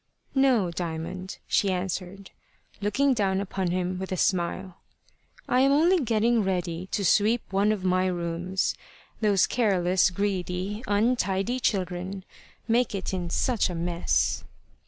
"No, 0.33 0.71
Diamond," 0.71 1.37
she 1.47 1.71
answered, 1.71 2.31
looking 2.81 3.13
down 3.13 3.39
upon 3.39 3.67
him 3.69 3.99
with 3.99 4.11
a 4.11 4.17
smile; 4.17 4.77
"I 5.47 5.59
am 5.59 5.71
only 5.71 5.99
getting 5.99 6.41
ready 6.41 6.87
to 6.87 7.05
sweep 7.05 7.43
one 7.53 7.71
of 7.71 7.83
my 7.83 8.07
rooms. 8.07 8.73
Those 9.19 9.45
careless, 9.45 10.09
greedy, 10.09 10.83
untidy 10.87 11.59
children 11.59 12.25
make 12.67 12.95
it 12.95 13.13
in 13.13 13.29
such 13.29 13.69
a 13.69 13.75
mess." 13.75 14.43